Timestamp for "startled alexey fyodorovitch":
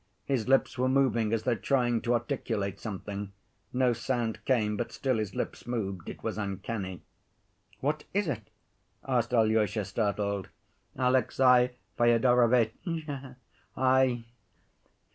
9.85-12.73